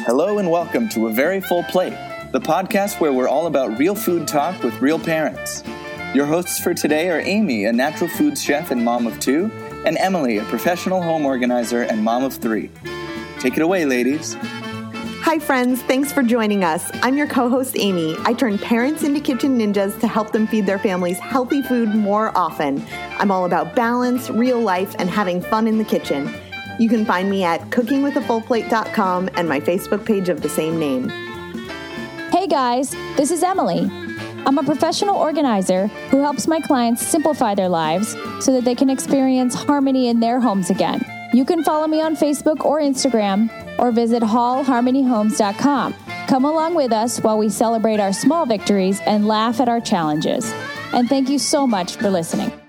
[0.00, 1.96] Hello and welcome to A Very Full Plate,
[2.32, 5.62] the podcast where we're all about real food talk with real parents.
[6.12, 9.48] Your hosts for today are Amy, a natural foods chef and mom of two,
[9.86, 12.70] and Emily, a professional home organizer and mom of three.
[13.38, 14.34] Take it away, ladies.
[15.22, 15.80] Hi, friends.
[15.82, 16.90] Thanks for joining us.
[16.94, 18.16] I'm your co host, Amy.
[18.24, 22.36] I turn parents into kitchen ninjas to help them feed their families healthy food more
[22.36, 22.84] often.
[23.18, 26.34] I'm all about balance, real life, and having fun in the kitchen.
[26.78, 31.08] You can find me at cookingwithafullplate.com and my Facebook page of the same name.
[32.30, 33.90] Hey guys, this is Emily.
[34.44, 38.90] I'm a professional organizer who helps my clients simplify their lives so that they can
[38.90, 41.04] experience harmony in their homes again.
[41.32, 45.94] You can follow me on Facebook or Instagram or visit hallharmonyhomes.com.
[46.26, 50.50] Come along with us while we celebrate our small victories and laugh at our challenges.
[50.92, 52.61] And thank you so much for listening.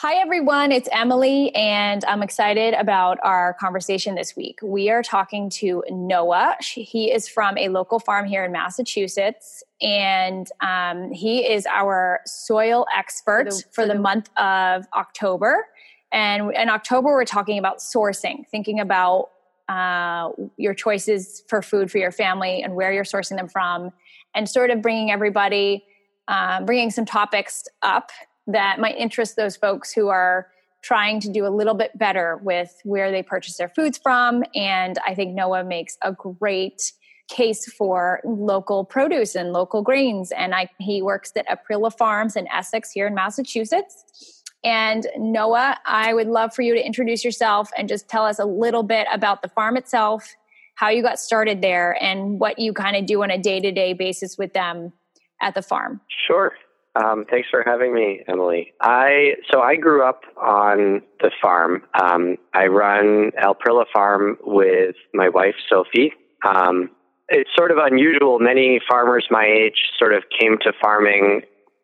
[0.00, 0.72] Hi, everyone.
[0.72, 4.58] It's Emily, and I'm excited about our conversation this week.
[4.62, 6.56] We are talking to Noah.
[6.60, 12.84] He is from a local farm here in Massachusetts, and um, he is our soil
[12.94, 15.66] expert for the, for the month of October.
[16.12, 19.30] And in October, we're talking about sourcing, thinking about
[19.66, 20.28] uh,
[20.58, 23.92] your choices for food for your family and where you're sourcing them from,
[24.34, 25.86] and sort of bringing everybody,
[26.28, 28.10] uh, bringing some topics up
[28.46, 30.48] that might interest those folks who are
[30.82, 34.44] trying to do a little bit better with where they purchase their foods from.
[34.54, 36.92] And I think Noah makes a great
[37.28, 40.30] case for local produce and local grains.
[40.30, 44.44] And I, he works at Aprilla Farms in Essex here in Massachusetts.
[44.62, 48.44] And Noah, I would love for you to introduce yourself and just tell us a
[48.44, 50.34] little bit about the farm itself,
[50.76, 53.72] how you got started there, and what you kind of do on a day to
[53.72, 54.92] day basis with them
[55.40, 56.00] at the farm.
[56.26, 56.52] Sure.
[56.96, 58.72] Um, thanks for having me, Emily.
[58.80, 61.82] I so I grew up on the farm.
[62.00, 66.12] Um, I run Aprilla Farm with my wife Sophie.
[66.46, 66.90] Um,
[67.28, 68.38] it's sort of unusual.
[68.38, 71.42] Many farmers my age sort of came to farming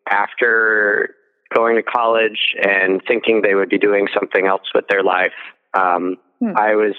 [0.08, 1.14] after
[1.54, 5.32] going to college and thinking they would be doing something else with their life.
[5.74, 6.56] Um, hmm.
[6.56, 6.94] I was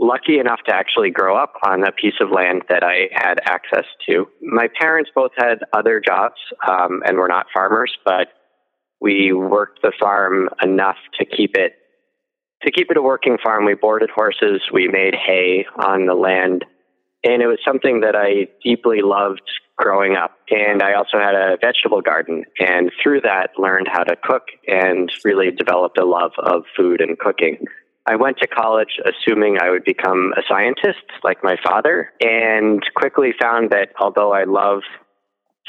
[0.00, 3.84] lucky enough to actually grow up on a piece of land that I had access
[4.08, 4.26] to.
[4.40, 8.28] My parents both had other jobs um, and were not farmers, but
[9.00, 11.74] we worked the farm enough to keep it
[12.62, 13.64] to keep it a working farm.
[13.64, 16.66] We boarded horses, we made hay on the land,
[17.24, 19.40] and it was something that I deeply loved
[19.76, 20.32] growing up.
[20.50, 25.10] And I also had a vegetable garden, and through that learned how to cook and
[25.24, 27.64] really developed a love of food and cooking.
[28.10, 33.32] I went to college assuming I would become a scientist like my father, and quickly
[33.40, 34.80] found that although I love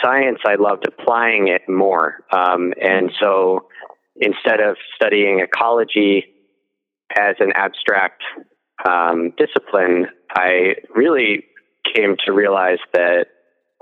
[0.02, 2.22] science, I loved applying it more.
[2.34, 3.68] Um, and so
[4.16, 6.26] instead of studying ecology
[7.16, 8.24] as an abstract
[8.90, 11.46] um, discipline, I really
[11.94, 13.28] came to realize that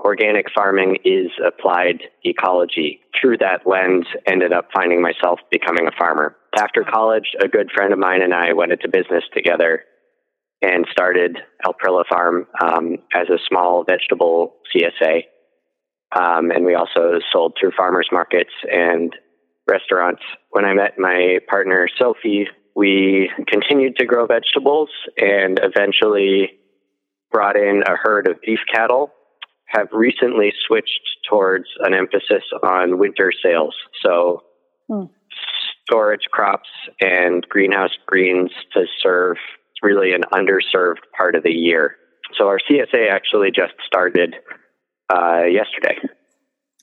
[0.00, 3.00] organic farming is applied ecology.
[3.20, 6.36] Through that lens, ended up finding myself becoming a farmer.
[6.58, 9.82] After college, a good friend of mine and I went into business together
[10.62, 15.22] and started Aprilla Farm um, as a small vegetable CSA.
[16.18, 19.14] Um, and we also sold through farmers markets and
[19.68, 20.22] restaurants.
[20.50, 26.50] When I met my partner, Sophie, we continued to grow vegetables and eventually
[27.30, 29.12] brought in a herd of beef cattle
[29.70, 33.74] have recently switched towards an emphasis on winter sales.
[34.04, 34.42] So,
[34.88, 35.04] hmm.
[35.84, 36.68] storage crops
[37.00, 39.36] and greenhouse greens to serve
[39.82, 41.96] really an underserved part of the year.
[42.36, 44.36] So, our CSA actually just started
[45.12, 45.98] uh, yesterday.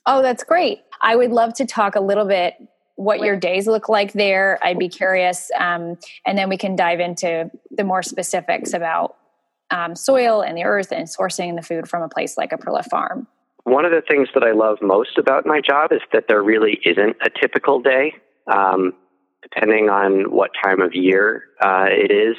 [0.06, 0.80] Oh, that's great.
[1.02, 2.54] I would love to talk a little bit
[2.96, 4.58] what your days look like there.
[4.60, 5.50] I'd be curious.
[5.56, 9.16] Um, and then we can dive into the more specifics about
[9.70, 13.26] um, soil and the earth and sourcing the food from a place like Aprilla Farm.
[13.64, 16.80] One of the things that I love most about my job is that there really
[16.84, 18.14] isn't a typical day,
[18.50, 18.94] um,
[19.42, 22.36] depending on what time of year uh, it is.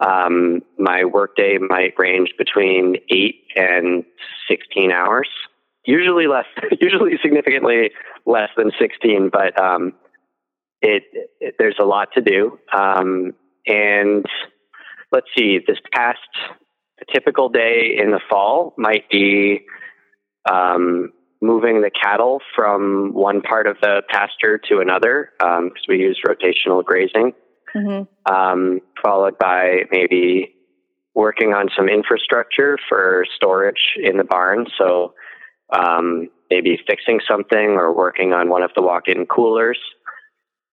[0.00, 4.04] Um, my workday might range between eight and
[4.48, 5.28] 16 hours.
[5.86, 6.46] Usually less,
[6.80, 7.90] usually significantly
[8.26, 9.92] less than 16, but um,
[10.82, 11.04] it,
[11.40, 12.58] it, there's a lot to do.
[12.72, 13.34] Um,
[13.66, 14.26] and
[15.14, 16.18] let's see, this past
[17.00, 19.60] a typical day in the fall might be
[20.50, 25.98] um, moving the cattle from one part of the pasture to another because um, we
[25.98, 27.32] use rotational grazing,
[27.74, 28.32] mm-hmm.
[28.32, 30.54] um, followed by maybe
[31.14, 34.66] working on some infrastructure for storage in the barn.
[34.76, 35.14] So
[35.72, 39.78] um, maybe fixing something or working on one of the walk-in coolers.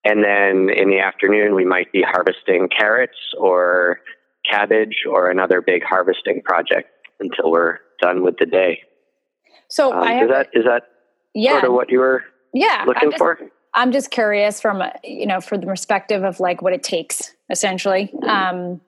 [0.04, 4.00] And then in the afternoon, we might be harvesting carrots or
[4.48, 6.88] cabbage or another big harvesting project
[7.20, 8.82] until we're done with the day.
[9.68, 10.82] So Um, is that is that
[11.34, 12.84] yeah, sort of what you were yeah.
[12.86, 13.38] looking I'm just, for?
[13.74, 18.12] I'm just curious from you know from the perspective of like what it takes essentially
[18.28, 18.80] um,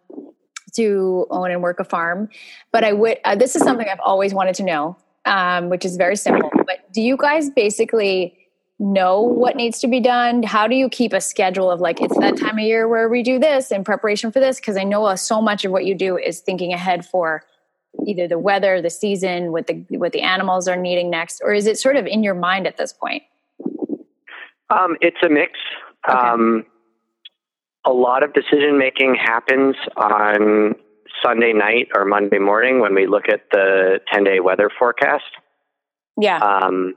[0.75, 2.29] to own and work a farm.
[2.73, 5.97] But I would uh, this is something I've always wanted to know, um, which is
[5.97, 6.51] very simple.
[6.67, 8.37] But do you guys basically
[8.79, 10.43] know what needs to be done?
[10.43, 13.23] How do you keep a schedule of like it's that time of year where we
[13.23, 14.59] do this in preparation for this?
[14.59, 17.45] Because I know uh, so much of what you do is thinking ahead for
[18.07, 21.67] either the weather, the season, what the what the animals are needing next, or is
[21.67, 23.23] it sort of in your mind at this point?
[24.71, 25.53] Um, it's a mix.
[26.09, 26.19] Okay.
[26.19, 26.67] Um,
[27.87, 30.75] a lot of decision making happens on
[31.23, 35.25] Sunday night or Monday morning when we look at the 10 day weather forecast
[36.19, 36.39] Yeah.
[36.39, 36.95] um,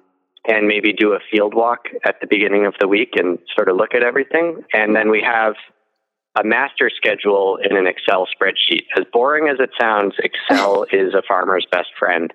[0.47, 3.75] and maybe do a field walk at the beginning of the week and sort of
[3.75, 4.63] look at everything.
[4.73, 5.55] And then we have
[6.39, 8.83] a master schedule in an Excel spreadsheet.
[8.97, 12.33] As boring as it sounds, Excel is a farmer's best friend.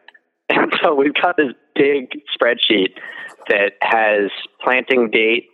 [0.49, 2.99] And so we've got this big spreadsheet
[3.49, 4.31] that has
[4.63, 5.47] planting date,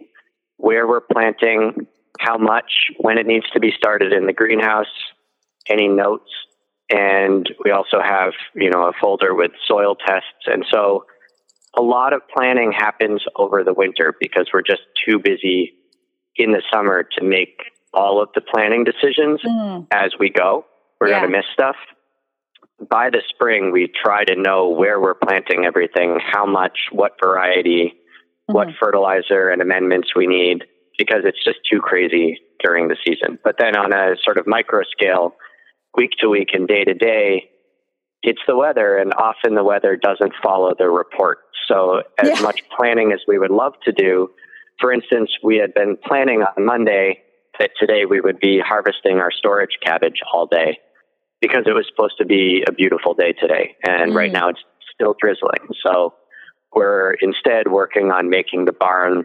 [0.56, 1.86] where we're planting,
[2.18, 4.86] how much, when it needs to be started in the greenhouse,
[5.68, 6.30] any notes,
[6.90, 10.46] and we also have, you know, a folder with soil tests.
[10.46, 11.04] And so
[11.78, 15.74] a lot of planning happens over the winter because we're just too busy
[16.36, 17.56] in the summer to make
[17.94, 19.86] all of the planning decisions Mm.
[19.92, 20.66] as we go.
[21.00, 21.20] We're Yeah.
[21.20, 21.76] going to miss stuff.
[22.90, 27.94] By the spring, we try to know where we're planting everything, how much, what variety,
[28.46, 28.76] what Mhm.
[28.78, 30.64] fertilizer and amendments we need,
[30.96, 33.38] because it's just too crazy during the season.
[33.44, 35.36] But then on a sort of micro scale,
[35.96, 37.50] week to week and day to day,
[38.22, 41.38] it's the weather, and often the weather doesn't follow the report.
[41.66, 42.42] So, as Yeah.
[42.42, 44.30] much planning as we would love to do,
[44.80, 47.22] for instance, we had been planning on Monday
[47.58, 50.78] that today we would be harvesting our storage cabbage all day
[51.40, 53.76] because it was supposed to be a beautiful day today.
[53.82, 54.34] And right Mm.
[54.34, 55.68] now it's still drizzling.
[55.82, 56.14] So,
[56.74, 59.24] we're instead working on making the barn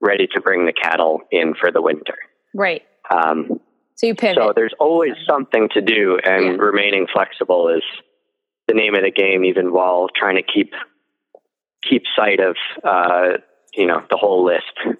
[0.00, 2.16] ready to bring the cattle in for the winter.
[2.54, 2.82] Right.
[3.10, 3.58] Um,
[3.94, 4.36] So you pivot.
[4.36, 6.56] so there's always something to do, and Yeah.
[6.58, 7.82] remaining flexible is
[8.66, 10.72] the name of the game, even while trying to keep
[11.82, 13.38] keep sight of uh,
[13.74, 14.98] you know the whole list.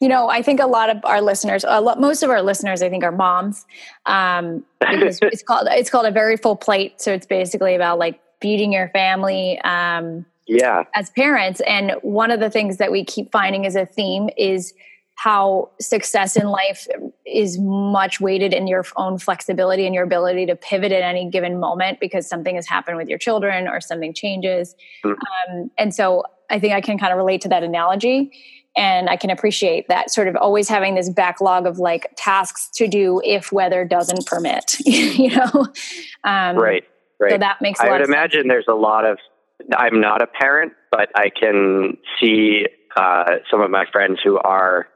[0.00, 2.82] You know, I think a lot of our listeners, a lot, most of our listeners,
[2.82, 3.64] I think, are moms.
[4.06, 7.00] Um, it's called it's called a very full plate.
[7.00, 11.60] So it's basically about like feeding your family um, Yeah, as parents.
[11.66, 14.74] And one of the things that we keep finding as a theme is
[15.18, 16.86] how success in life
[17.26, 21.58] is much weighted in your own flexibility and your ability to pivot at any given
[21.58, 24.76] moment because something has happened with your children or something changes.
[25.04, 25.16] Mhm.
[25.48, 28.30] Um, and so I think I can kind of relate to that analogy.
[28.76, 32.86] And I can appreciate that sort of always having this backlog of like tasks to
[32.86, 35.66] do if weather doesn't permit, you know?
[36.22, 36.84] Um, right,
[37.18, 37.32] right.
[37.32, 38.14] So that makes I would of sense.
[38.14, 39.18] imagine there's a lot of.
[39.76, 42.66] I'm not a parent, but I can see
[42.96, 44.86] uh, some of my friends who are.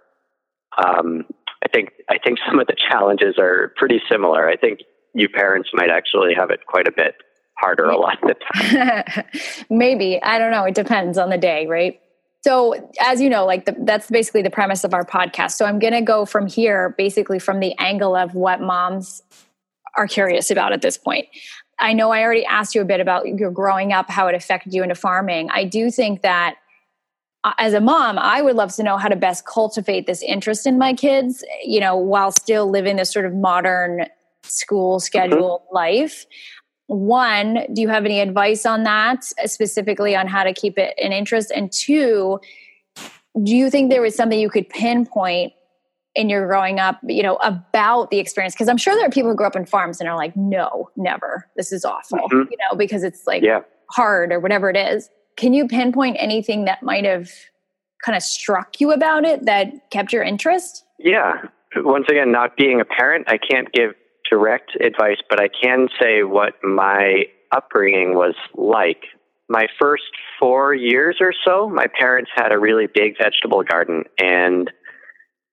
[0.78, 1.24] Um,
[1.64, 4.48] I think I think some of the challenges are pretty similar.
[4.48, 4.80] I think
[5.14, 7.14] you parents might actually have it quite a bit
[7.58, 9.24] harder a lot of the time.
[9.70, 10.20] Maybe.
[10.22, 10.64] I don't know.
[10.64, 12.00] It depends on the day, right?
[12.42, 15.52] So, as you know, like the, that's basically the premise of our podcast.
[15.52, 19.22] So, I'm going to go from here, basically from the angle of what moms
[19.96, 21.28] are curious about at this point.
[21.78, 24.74] I know I already asked you a bit about your growing up, how it affected
[24.74, 25.50] you into farming.
[25.50, 26.56] I do think that
[27.58, 30.78] as a mom, I would love to know how to best cultivate this interest in
[30.78, 34.06] my kids, you know, while still living this sort of modern
[34.44, 36.24] school schedule life.
[36.86, 41.12] One do you have any advice on that specifically on how to keep it an
[41.12, 41.50] interest?
[41.54, 42.40] And two
[43.42, 45.54] do you think there was something you could pinpoint
[46.14, 48.54] in your growing up you know about the experience?
[48.54, 50.90] Because i'm sure there are people who grew up in farms and are like no
[50.96, 51.48] never.
[51.56, 52.50] This is awful Mhm.
[52.50, 53.60] you know because it's like Yeah.
[53.90, 57.30] hard or whatever it is can you pinpoint anything that might have
[58.04, 61.34] kind of struck you about it that kept your interest Yeah.
[61.76, 63.92] Once again, not being a parent, I can't give
[64.30, 69.02] direct advice, but I can say what my upbringing was like.
[69.48, 70.04] My first
[70.38, 74.04] four years or so, my parents had a really big vegetable garden.
[74.18, 74.70] And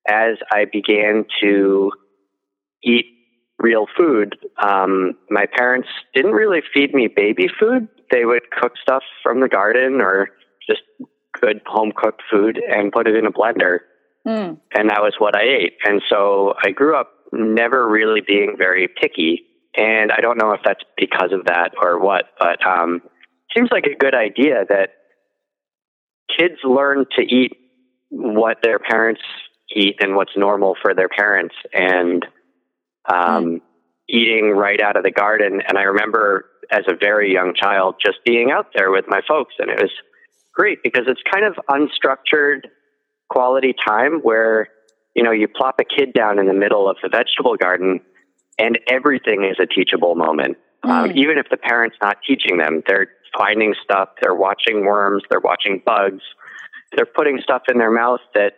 [0.07, 1.91] as I began to
[2.83, 3.05] eat
[3.59, 7.87] real food, um, my parents didn't really feed me baby food.
[8.11, 10.29] They would cook stuff from the garden or
[10.67, 10.81] just
[11.39, 13.79] good home cooked food and put it in a blender
[14.25, 14.53] Hmm.
[14.75, 15.77] and that was what I ate.
[15.83, 19.43] And so I grew up never really being very picky.
[19.75, 23.01] And I don't know if that's because of that or what, but um,
[23.55, 24.89] seems like a good idea that
[26.37, 27.53] kids learn to eat
[28.09, 29.21] what their parents
[29.75, 31.55] eat and what's normal for their parents.
[31.73, 32.25] And
[33.13, 33.61] um,
[34.07, 35.61] eating right out of the garden.
[35.67, 39.55] And I remember as a very young child just being out there with my folks,
[39.59, 39.91] and it was
[40.53, 42.61] great because it's kind of unstructured
[43.29, 44.67] quality time where
[45.15, 48.01] you know you plop a kid down in the middle of the vegetable garden
[48.57, 51.09] and everything is a teachable moment um, mm.
[51.11, 55.39] um, even if the parent's not teaching them they're finding stuff they're watching worms they're
[55.39, 56.23] watching bugs
[56.95, 58.53] they're putting stuff in their mouth that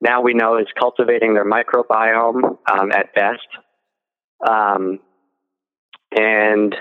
[0.00, 3.46] now we know is cultivating their microbiome um, at best
[4.48, 4.98] um,
[6.16, 6.74] and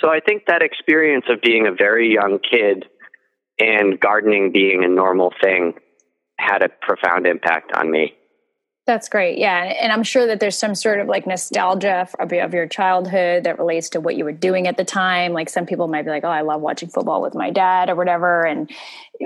[0.00, 2.86] so i think that experience of being a very young kid
[3.58, 5.74] and gardening being a normal thing
[6.38, 8.14] had a profound impact on me.
[8.84, 9.38] That's great.
[9.38, 9.62] Yeah.
[9.80, 13.90] And I'm sure that there's some sort of like nostalgia of your childhood that relates
[13.90, 15.32] to what you were doing at the time.
[15.32, 17.94] Like some people might be like, oh, I love watching football with my dad or
[17.94, 18.44] whatever.
[18.44, 18.68] And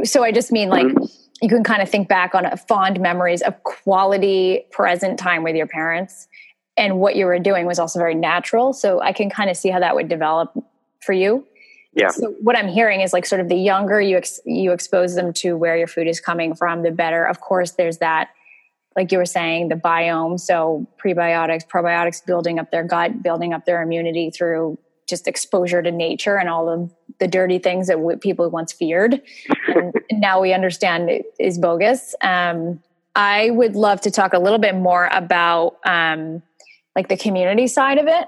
[0.05, 1.05] so I just mean like, mm-hmm.
[1.40, 5.66] you can kind of think back on fond memories of quality present time with your
[5.66, 6.28] parents.
[6.76, 8.73] And what you were doing was also very natural.
[8.73, 10.52] So I can kind of see how that would develop
[11.00, 11.47] for you.
[11.95, 12.09] Yeah.
[12.09, 15.33] So what I'm hearing is like sort of the younger you ex- you expose them
[15.35, 17.25] to where your food is coming from, the better.
[17.25, 18.28] Of course, there's that,
[18.97, 20.38] like you were saying, the biome.
[20.38, 24.78] So prebiotics, probiotics, building up their gut, building up their immunity through
[25.09, 29.23] just exposure to nature and all of the dirty things that people once feared,
[29.68, 32.14] and now we understand is bogus.
[32.21, 32.83] Um,
[33.14, 36.42] I would love to talk a little bit more about um,
[36.97, 38.26] like the community side of it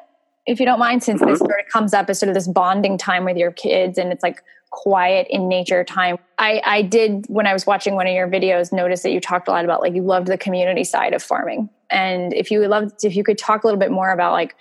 [0.49, 2.97] if you don't mind, since this sort of comes up as sort of this bonding
[2.97, 6.17] time with your kids and it's like quiet in nature time.
[6.39, 9.47] I, I did, when I was watching one of your videos, notice that you talked
[9.49, 11.69] a lot about like you loved the community side of farming.
[11.91, 14.57] And if you loved, if you could talk a little bit more about like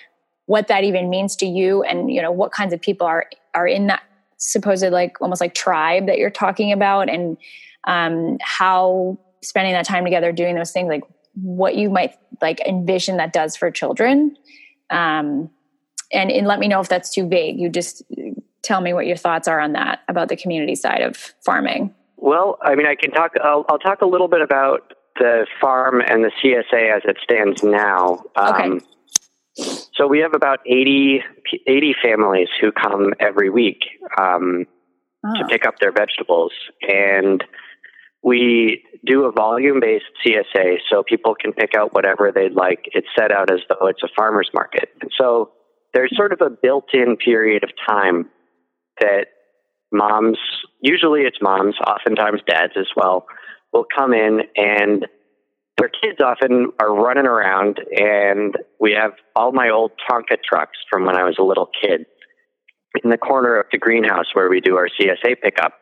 [0.45, 3.67] what that even means to you and, you know, what kinds of people are, are
[3.67, 4.03] in that
[4.35, 7.37] supposed like almost like tribe that you're talking about and
[7.85, 11.03] um, how spending that time together doing those things, like
[11.41, 14.35] what you might like envision that does for children.
[14.89, 15.49] Um,
[16.11, 17.59] and, and let me know if that's too vague.
[17.59, 18.03] You just
[18.63, 21.93] tell me what your thoughts are on that about the community side of farming.
[22.15, 23.33] Well, I mean, I can talk.
[23.43, 27.63] I'll, I'll talk a little bit about the farm and the CSA as it stands
[27.63, 28.23] now.
[28.35, 28.85] Um, okay.
[29.93, 31.23] So we have about 80,
[31.65, 33.79] 80 families who come every week
[34.19, 34.65] um,
[35.25, 35.33] oh.
[35.39, 36.51] to pick up their vegetables,
[36.81, 37.43] and
[38.23, 42.85] we do a volume based CSA, so people can pick out whatever they'd like.
[42.93, 45.51] It's set out as though it's a farmer's market, and so
[45.93, 48.29] there's sort of a built-in period of time
[48.99, 49.27] that
[49.91, 50.37] moms,
[50.81, 53.25] usually it's moms, oftentimes dads as well,
[53.73, 55.07] will come in and
[55.77, 61.05] their kids often are running around and we have all my old Tonka trucks from
[61.05, 62.05] when I was a little kid
[63.03, 65.73] in the corner of the greenhouse where we do our CSA pickup.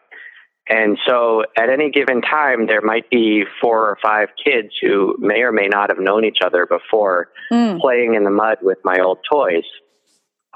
[0.68, 5.42] And so at any given time, there might be four or five kids who may
[5.42, 7.80] or may not have known each other before mm.
[7.80, 9.64] playing in the mud with my old toys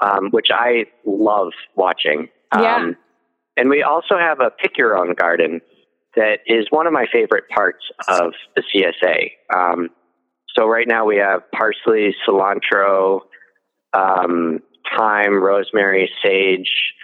[0.00, 2.28] um, which I love watching.
[2.54, 2.76] Yeah.
[2.76, 2.96] Um,
[3.56, 5.60] and we also have a pick your own garden
[6.16, 9.32] that is one of my favorite parts of the CSA.
[9.54, 9.90] Um,
[10.56, 13.20] so right now we have parsley, cilantro,
[13.92, 14.60] um,
[14.96, 16.94] thyme, rosemary, sage,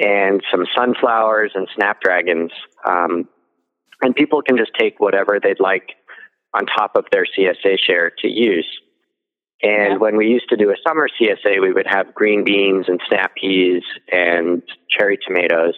[0.00, 2.50] and some sunflowers and snapdragons.
[2.88, 3.28] Um,
[4.02, 5.90] and people can just take whatever they'd like
[6.54, 8.66] on top of their CSA share to use.
[9.62, 9.96] And yeah.
[9.98, 13.34] when we used to do a summer CSA, we would have green beans and snap
[13.34, 15.74] peas and cherry tomatoes.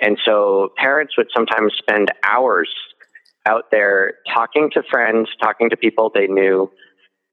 [0.00, 2.70] And so parents would sometimes spend hours
[3.46, 6.70] out there talking to friends, talking to people they knew,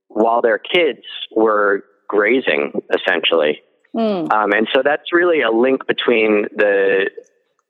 [0.10, 1.00] while their kids
[1.34, 3.62] were grazing, essentially.
[3.96, 4.32] Mm.
[4.32, 7.10] Um, and so that's really a link between the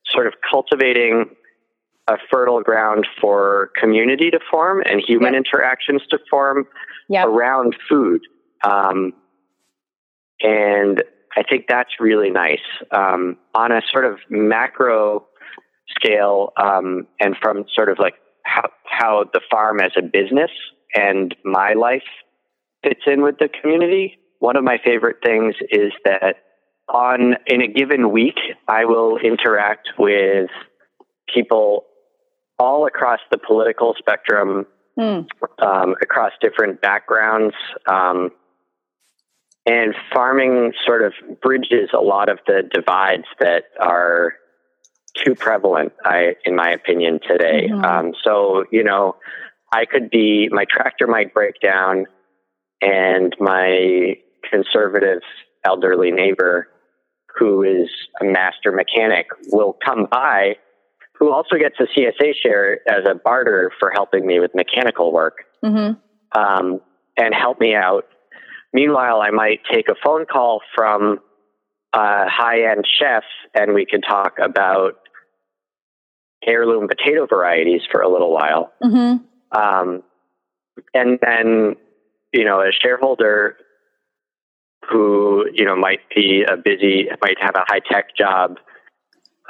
[0.05, 1.35] sort of cultivating
[2.07, 5.43] a fertile ground for community to form and human yep.
[5.45, 6.65] interactions to form
[7.09, 7.25] yep.
[7.25, 8.21] around food.
[8.63, 9.13] Um,
[10.41, 11.03] and
[11.37, 12.59] I think that's really nice.
[12.91, 15.27] Um, on a sort of macro
[15.89, 20.51] scale, um, and from sort of like how, how the farm as a business
[20.93, 22.03] and my life
[22.83, 26.37] fits in with the community, one of my favorite things is that
[26.89, 30.49] on in a given week, I will interact with
[31.31, 31.85] people
[32.57, 34.65] all across the political spectrum,
[34.99, 35.27] mm.
[35.59, 37.53] um, across different backgrounds.
[37.87, 38.31] Um,
[39.67, 44.33] and farming sort of bridges a lot of the divides that are
[45.23, 47.67] too prevalent, I, in my opinion, today.
[47.69, 47.85] Mm-hmm.
[47.85, 49.17] Um, so, you know,
[49.71, 52.07] I could be, my tractor might break down,
[52.81, 54.15] and my
[54.49, 55.21] conservative
[55.65, 56.67] elderly neighbor,
[57.37, 60.55] who is a master mechanic, will come by
[61.13, 65.45] who also gets a CSA share as a barter for helping me with mechanical work
[65.63, 65.93] mm-hmm.
[66.39, 66.81] um,
[67.15, 68.05] and help me out
[68.73, 71.19] Meanwhile, I might take a phone call from
[71.93, 74.93] a high end chef and we can talk about
[76.45, 78.71] heirloom potato varieties for a little while.
[78.81, 79.59] Mm-hmm.
[79.59, 80.03] Um,
[80.93, 81.75] and then,
[82.33, 83.57] you know, a shareholder
[84.91, 88.57] who, you know, might be a busy, might have a high tech job,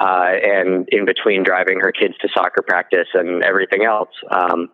[0.00, 4.10] uh, and in between driving her kids to soccer practice and everything else.
[4.30, 4.68] Um,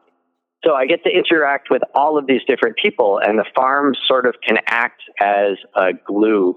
[0.64, 4.26] so I get to interact with all of these different people, and the farm sort
[4.26, 6.56] of can act as a glue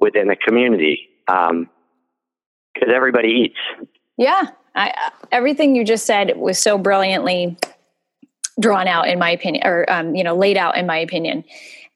[0.00, 3.88] within the community because um, everybody eats.
[4.16, 7.56] Yeah, I, everything you just said was so brilliantly
[8.60, 11.44] drawn out, in my opinion, or um, you know, laid out, in my opinion.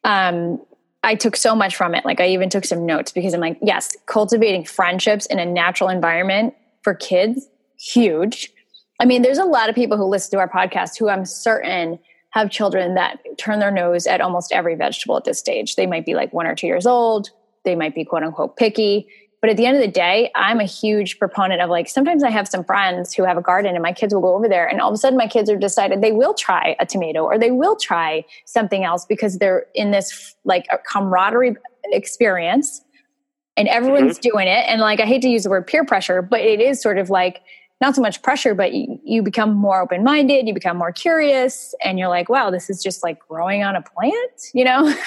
[0.04, 0.60] Um,
[1.02, 2.04] I took so much from it.
[2.04, 5.88] Like I even took some notes because I'm like, yes, cultivating friendships in a natural
[5.88, 8.52] environment for kids, huge.
[9.00, 11.98] I mean, there's a lot of people who listen to our podcast who I'm certain
[12.30, 15.76] have children that turn their nose at almost every vegetable at this stage.
[15.76, 17.30] They might be like one or two years old.
[17.64, 19.08] They might be quote unquote picky.
[19.40, 22.30] But at the end of the day, I'm a huge proponent of like sometimes I
[22.30, 24.80] have some friends who have a garden and my kids will go over there and
[24.80, 27.52] all of a sudden my kids are decided they will try a tomato or they
[27.52, 31.54] will try something else because they're in this like a camaraderie
[31.85, 32.83] experience
[33.57, 34.30] and everyone's mm-hmm.
[34.30, 34.64] doing it.
[34.68, 37.09] And like I hate to use the word peer pressure, but it is sort of
[37.09, 37.42] like
[37.80, 41.76] not so much pressure, but you, you become more open minded, you become more curious,
[41.85, 44.88] and you're like, wow, this is just like growing on a plant, you know?
[44.88, 45.04] it's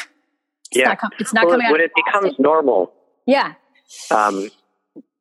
[0.74, 0.96] yeah.
[1.02, 1.74] Not, it's not well, coming out.
[1.74, 2.94] When it becomes normal.
[3.26, 3.56] Yeah
[4.10, 4.50] um,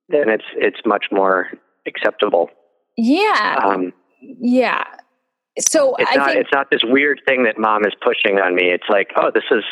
[0.08, 1.48] then it's it's much more
[1.86, 2.50] acceptable.
[2.96, 3.60] Yeah.
[3.62, 4.84] Um, yeah.
[5.58, 8.54] So it's I not think, it's not this weird thing that mom is pushing on
[8.54, 8.70] me.
[8.70, 9.64] It's like, oh, this is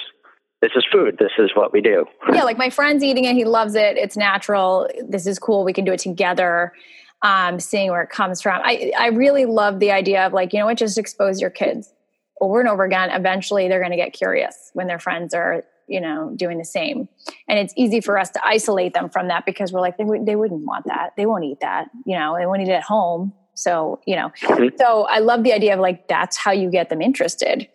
[0.60, 1.16] this is food.
[1.18, 2.04] This is what we do.
[2.32, 3.34] yeah, like my friend's eating it.
[3.34, 3.96] He loves it.
[3.96, 4.88] It's natural.
[5.08, 5.64] This is cool.
[5.64, 6.72] We can do it together.
[7.20, 8.60] Um, seeing where it comes from.
[8.64, 11.92] I I really love the idea of like you know what, just expose your kids
[12.40, 13.10] over and over again.
[13.10, 17.08] Eventually, they're going to get curious when their friends are you know doing the same.
[17.48, 20.36] And it's easy for us to isolate them from that because we're like they, they
[20.36, 21.14] wouldn't want that.
[21.16, 23.32] They won't eat that you know they won't eat it at home.
[23.54, 24.76] So you know mm-hmm.
[24.78, 27.68] so i love the idea of like that's how you get them interested.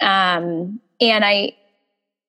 [0.00, 1.54] Um, and i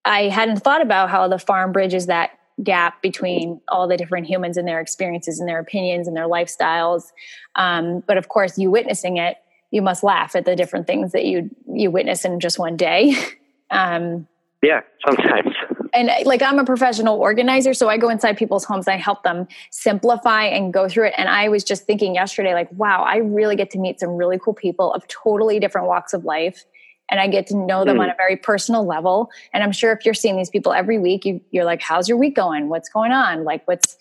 [0.05, 2.31] i hadn't thought about how the farm bridges that
[2.63, 7.11] gap between all the different humans and their experiences and their opinions and their lifestyles.
[7.55, 9.37] Um, but of course you witnessing it
[9.71, 13.15] you must laugh at the different things that you you witness in just one day.
[13.69, 14.29] Um,
[14.63, 15.53] yeah, sometimes.
[15.93, 18.87] And like I'm a professional organizer, so I go inside people's homes.
[18.87, 21.13] I help them simplify and go through it.
[21.17, 24.39] And I was just thinking yesterday, like, wow, I really get to meet some really
[24.39, 26.65] cool people of totally different walks of life.
[27.09, 28.01] And I get to know them mm.
[28.01, 29.29] on a very personal level.
[29.53, 32.17] And I'm sure if you're seeing these people every week, you, you're like, how's your
[32.17, 32.67] week going?
[32.67, 33.43] What's going on?
[33.43, 33.95] Like, what's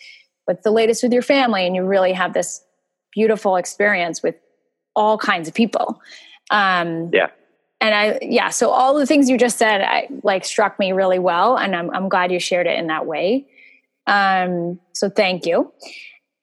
[0.47, 1.67] what's the latest with your family?
[1.67, 2.65] And you really have this
[3.13, 4.37] beautiful experience with
[4.95, 6.01] all kinds of people.
[6.51, 7.29] Um, yeah
[7.81, 11.19] and I, yeah, so all the things you just said, I like struck me really
[11.19, 11.57] well.
[11.57, 13.47] And I'm, I'm glad you shared it in that way.
[14.07, 15.73] Um, so thank you.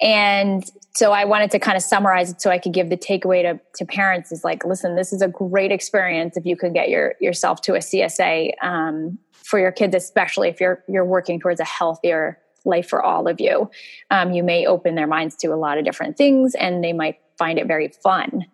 [0.02, 0.64] And
[0.96, 3.60] so I wanted to kind of summarize it so I could give the takeaway to,
[3.78, 7.16] to parents is like, listen, this is a great experience if you could get your,
[7.20, 11.66] yourself to a CSA, um, for your kids, especially if you're, you're working towards a
[11.66, 13.70] healthier life for all of you.
[14.12, 17.20] Um, you may open their minds to a lot of different things and they might
[17.38, 18.46] find it very fun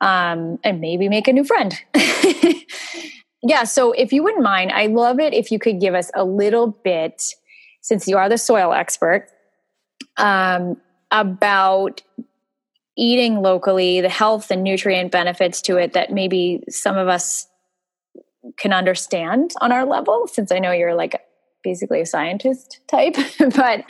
[0.00, 1.74] um, and maybe make a new friend.
[3.42, 3.64] yeah.
[3.64, 6.68] So if you wouldn't mind, I love it if you could give us a little
[6.84, 7.22] bit,
[7.80, 9.28] since you are the soil expert,
[10.16, 10.76] um,
[11.10, 12.02] about
[12.96, 17.46] eating locally, the health and nutrient benefits to it that maybe some of us
[18.58, 21.20] can understand on our level, since I know you're like
[21.62, 23.16] basically a scientist type,
[23.56, 23.84] but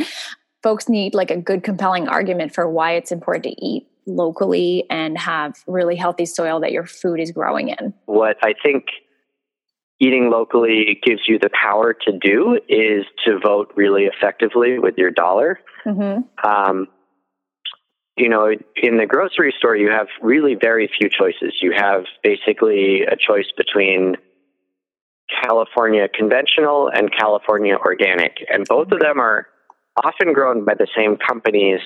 [0.62, 5.18] folks need like a good, compelling argument for why it's important to eat locally and
[5.18, 7.94] have really healthy soil that your food is growing in.
[8.06, 8.84] What I think
[10.00, 15.10] eating locally gives you the power to do is to vote really effectively with your
[15.10, 15.60] dollar.
[15.86, 16.48] Mm-hmm.
[16.48, 16.88] Um,
[18.16, 21.58] you know, in the grocery store, you have really very few choices.
[21.60, 24.16] You have basically a choice between
[25.42, 29.46] California conventional and California organic, and both of them are
[30.02, 31.80] often grown by the same companies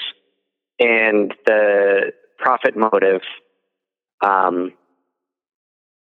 [0.78, 3.22] and the profit motive
[4.24, 4.72] um,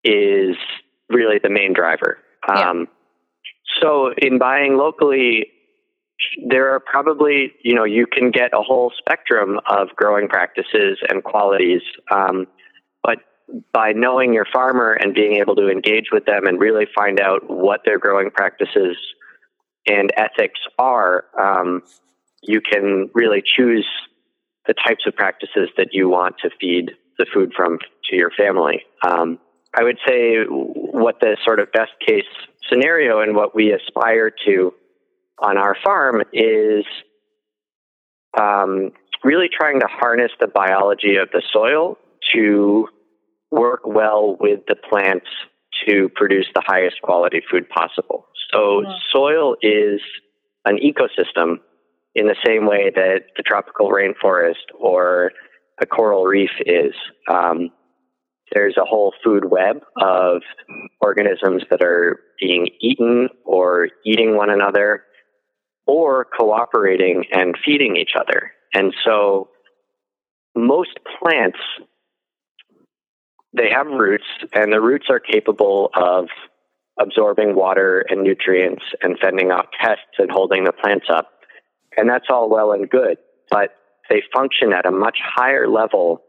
[0.04, 0.56] is
[1.10, 2.18] really the main driver.
[2.48, 2.88] Um,
[3.82, 5.48] So, in buying locally,
[6.48, 11.24] there are probably, you know, you can get a whole spectrum of growing practices and
[11.24, 11.82] qualities.
[12.12, 12.48] Um,
[13.04, 13.20] but
[13.74, 17.50] by knowing your farmer and being able to engage with them and really find out
[17.50, 18.98] what their growing practices
[19.88, 21.84] and ethics are, um,
[22.42, 23.88] you can really choose
[24.68, 28.84] the types of practices that you want to feed the food from to your family.
[29.06, 29.40] Um,
[29.78, 32.24] I would say what the sort of best case
[32.70, 34.74] scenario and what we aspire to
[35.38, 36.86] on our farm is
[38.40, 38.92] um,
[39.24, 41.98] really trying to harness the biology of the soil
[42.34, 42.88] to
[43.52, 45.28] work well with the plants
[45.88, 48.26] to produce the highest quality food possible.
[48.54, 48.96] So, yeah.
[49.12, 50.02] soil is
[50.66, 51.60] an ecosystem
[52.16, 55.32] in the same way that the tropical rainforest or
[55.82, 56.94] a coral reef is.
[57.30, 57.72] Um,
[58.54, 60.42] there's a whole food web of
[61.02, 65.04] organisms that are being eaten or eating one another
[65.86, 68.52] or cooperating and feeding each other.
[68.74, 69.50] And so
[70.56, 71.60] most plants
[73.54, 76.28] they have roots and the roots are capable of
[77.00, 81.32] absorbing water and nutrients and fending off pests and holding the plants up.
[82.00, 83.18] And that's all well and good,
[83.52, 83.72] but
[84.10, 86.22] they function at a much higher level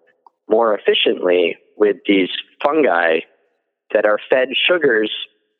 [0.48, 2.28] more efficiently with these
[2.62, 3.20] fungi
[3.94, 5.12] that are fed sugars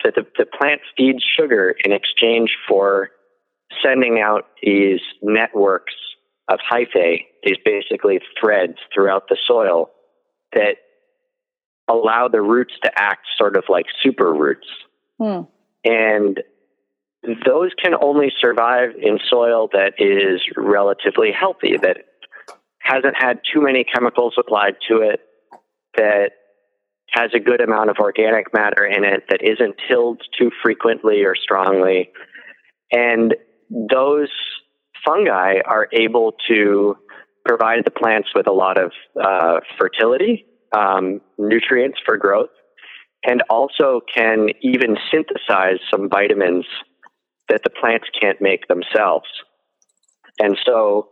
[0.03, 3.11] that the, the plant feeds sugar in exchange for
[3.85, 5.95] sending out these networks
[6.49, 9.91] of hyphae, these basically threads throughout the soil
[10.53, 10.77] that
[11.89, 14.67] allow the roots to act sort of like super roots.
[15.19, 15.43] Hmm.
[15.85, 16.41] And
[17.23, 21.99] those can only survive in soil that is relatively healthy, that
[22.79, 25.21] hasn't had too many chemicals applied to it,
[25.97, 26.31] that
[27.11, 31.35] has a good amount of organic matter in it, that isn't tilled too frequently or
[31.35, 32.11] strongly.
[32.91, 33.35] And
[33.69, 34.31] those
[35.05, 36.97] fungi are able to
[37.45, 42.51] provide the plants with a lot of uh, fertility, um, nutrients for growth,
[43.25, 46.65] and also can even synthesize some vitamins
[47.51, 49.29] that the plants can't make themselves.
[50.39, 51.09] And so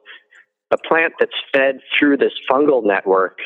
[0.71, 3.39] a plant that's fed through this fungal network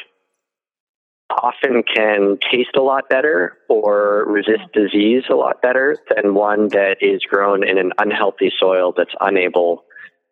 [1.30, 6.98] often can taste a lot better or resist disease a lot better than one that
[7.00, 9.84] is grown in an unhealthy soil that's unable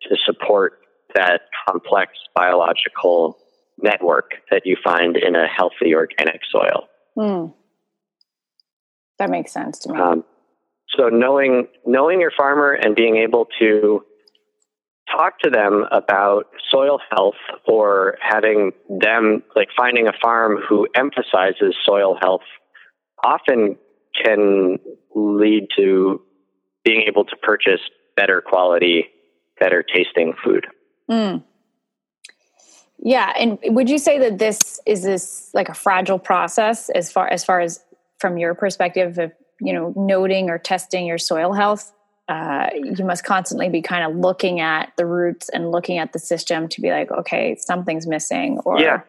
[0.03, 0.79] to support
[1.15, 3.37] that complex biological
[3.81, 6.87] network that you find in a healthy organic soil.
[7.17, 7.53] Mm.
[9.17, 9.99] That makes sense to me.
[9.99, 10.23] Um,
[10.97, 14.03] so knowing knowing your farmer and being able to
[15.09, 17.35] talk to them about soil health
[17.67, 22.41] or having them like finding a farm who emphasizes soil health
[23.23, 23.77] often
[24.23, 24.77] can
[25.15, 26.21] lead to
[26.83, 27.81] being able to purchase
[28.15, 29.05] better quality,
[29.59, 30.67] better tasting food.
[31.09, 31.43] Mm.
[33.03, 37.27] Yeah, and would you say that this is this like a fragile process as far
[37.27, 37.83] as far as
[38.19, 41.91] from your perspective of you know noting or testing your soil health?
[42.27, 46.19] Uh, you must constantly be kind of looking at the roots and looking at the
[46.19, 48.59] system to be like, okay, something's missing.
[48.65, 49.01] Or yeah,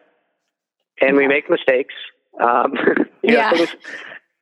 [1.01, 1.93] and we make mistakes.
[2.41, 2.73] Um,
[3.23, 3.69] yeah, know, things,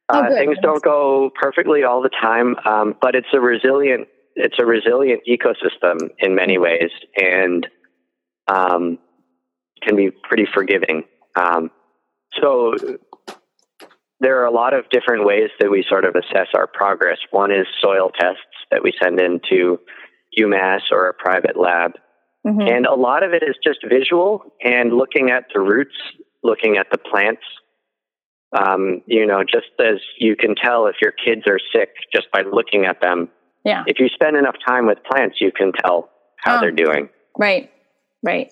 [0.10, 4.56] uh, oh, things don't go perfectly all the time, um, but it's a resilient it's
[4.60, 7.68] a resilient ecosystem in many ways, and
[8.48, 8.98] um,
[9.82, 11.04] can be pretty forgiving.
[11.36, 11.72] Um,
[12.40, 12.74] so
[14.22, 17.18] there are a lot of different ways that we sort of assess our progress.
[17.32, 19.80] One is soil tests that we send into
[20.40, 21.94] UMass or a private lab.
[22.46, 22.62] Mm-hmm.
[22.62, 25.96] And a lot of it is just visual and looking at the roots,
[26.44, 27.42] looking at the plants.
[28.56, 32.42] Um, you know, just as you can tell if your kids are sick just by
[32.42, 33.30] looking at them.
[33.66, 33.84] Yeah.
[33.88, 37.10] If you spend enough time with plants, you can tell how oh, they're doing.
[37.38, 37.72] Right.
[38.22, 38.52] Right.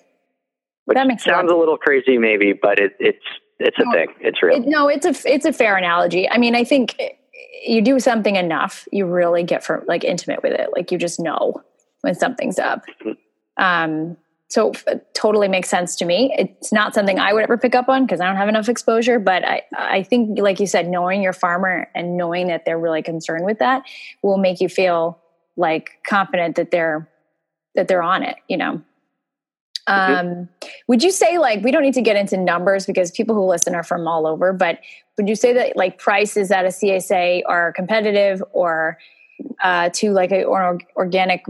[0.86, 1.52] Which that makes sounds sense.
[1.52, 3.24] a little crazy, maybe, but it, it's
[3.60, 4.08] it's a no, thing.
[4.20, 4.56] It's real.
[4.56, 6.28] It, no, it's a it's a fair analogy.
[6.28, 6.96] I mean, I think
[7.64, 10.70] you do something enough, you really get for like intimate with it.
[10.74, 11.62] Like you just know
[12.00, 12.84] when something's up.
[13.56, 14.16] Um,
[14.48, 14.72] so
[15.14, 16.34] totally makes sense to me.
[16.36, 19.20] It's not something I would ever pick up on because I don't have enough exposure.
[19.20, 23.02] But I, I think, like you said, knowing your farmer and knowing that they're really
[23.02, 23.84] concerned with that
[24.22, 25.20] will make you feel
[25.56, 27.08] like confident that they're
[27.76, 28.36] that they're on it.
[28.48, 28.82] You know.
[29.90, 30.28] Mm-hmm.
[30.28, 30.48] Um,
[30.86, 33.74] would you say like we don't need to get into numbers because people who listen
[33.74, 34.78] are from all over, but
[35.18, 38.98] would you say that like prices at a CSA are competitive or
[39.62, 41.44] uh, to like a or organic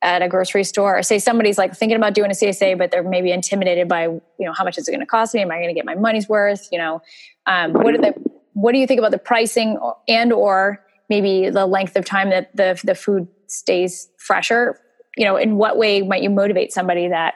[0.00, 3.04] at a grocery store or say somebody's like thinking about doing a CSA, but they're
[3.04, 5.40] maybe intimidated by, you know, how much is it going to cost me?
[5.40, 6.68] Am I going to get my money's worth?
[6.72, 7.02] You know,
[7.46, 8.14] um, what, the,
[8.54, 9.78] what do you think about the pricing
[10.08, 14.80] and, or maybe the length of time that the, the food stays fresher?
[15.16, 17.34] You know, in what way might you motivate somebody that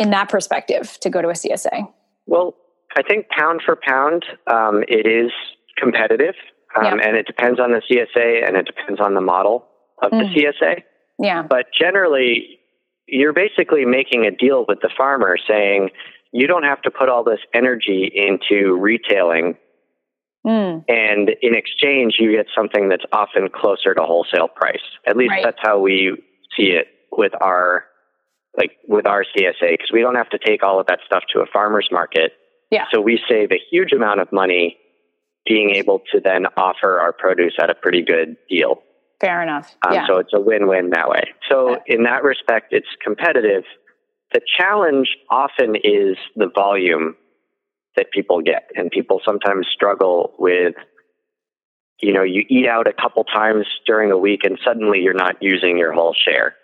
[0.00, 1.88] in that perspective to go to a CSA?
[2.26, 2.54] Well,
[2.96, 5.30] I think pound for pound, um, it is
[5.76, 6.34] competitive,
[6.76, 7.06] um, yeah.
[7.06, 9.66] and it depends on the CSA and it depends on the model
[10.02, 10.34] of mm.
[10.34, 10.82] the CSA.
[11.18, 11.42] Yeah.
[11.42, 12.58] But generally,
[13.06, 15.90] you're basically making a deal with the farmer saying,
[16.32, 19.56] you don't have to put all this energy into retailing
[20.46, 20.84] Mm.
[20.88, 24.80] And in exchange, you get something that's often closer to wholesale price.
[25.06, 25.44] At least right.
[25.44, 26.16] that's how we
[26.56, 27.84] see it with our
[28.56, 31.40] like with our CSA because we don't have to take all of that stuff to
[31.40, 32.32] a farmer's market.
[32.70, 32.84] Yeah.
[32.92, 34.78] So we save a huge amount of money
[35.46, 38.82] being able to then offer our produce at a pretty good deal.
[39.20, 39.74] Fair enough.
[39.86, 40.06] Um, yeah.
[40.06, 41.24] So it's a win-win that way.
[41.50, 43.64] So in that respect, it's competitive.
[44.32, 47.16] The challenge often is the volume
[47.96, 50.74] that people get, and people sometimes struggle with.
[52.00, 55.36] You know, you eat out a couple times during a week, and suddenly you're not
[55.42, 56.54] using your whole share.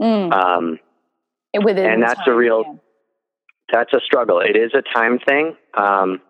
[0.00, 0.32] Mm.
[0.32, 0.78] Um,
[1.64, 2.74] Within and that's a real yeah.
[3.72, 4.40] that's a struggle.
[4.40, 6.20] It is a time thing, um,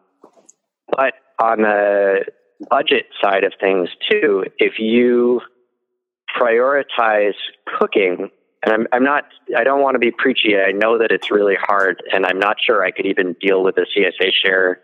[0.91, 2.25] but on the
[2.71, 5.41] budget side of things too, if you
[6.39, 7.35] prioritize
[7.79, 8.31] cooking,
[8.63, 9.25] and I'm, I'm not,
[9.57, 10.57] I don't want to be preachy.
[10.57, 13.77] I know that it's really hard, and I'm not sure I could even deal with
[13.77, 14.81] a CSA share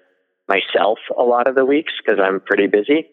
[0.48, 3.08] myself a lot of the weeks because I'm pretty busy.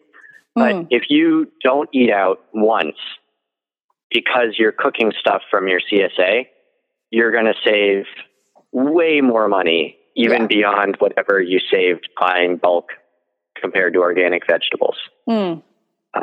[0.54, 0.86] But mm.
[0.90, 2.96] if you don't eat out once
[4.10, 6.46] because you're cooking stuff from your CSA,
[7.10, 8.04] you're going to save
[8.72, 10.46] way more money, even yeah.
[10.46, 12.90] beyond whatever you saved buying bulk
[13.60, 14.96] compared to organic vegetables.
[15.28, 15.62] Mm.
[16.14, 16.20] Uh,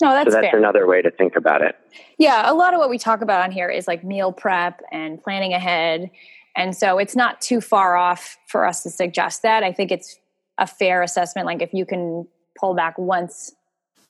[0.00, 0.58] no, that's so that's fair.
[0.58, 1.76] another way to think about it.
[2.18, 5.22] Yeah, a lot of what we talk about on here is like meal prep and
[5.22, 6.10] planning ahead.
[6.56, 9.62] And so it's not too far off for us to suggest that.
[9.62, 10.18] I think it's
[10.58, 11.46] a fair assessment.
[11.46, 12.26] Like if you can
[12.58, 13.52] pull back once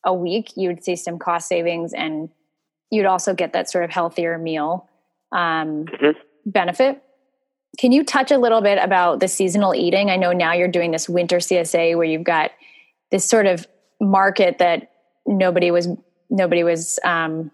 [0.05, 2.31] a week, you would see some cost savings and
[2.90, 4.88] you'd also get that sort of healthier meal
[5.33, 6.19] um, mm-hmm.
[6.47, 7.03] benefit.
[7.79, 10.11] Can you touch a little bit about the seasonal eating?
[10.11, 12.51] I know now you're doing this winter CSA where you've got
[13.11, 13.67] this sort of
[14.01, 14.91] market that
[15.27, 15.88] nobody was
[16.31, 17.51] nobody was um,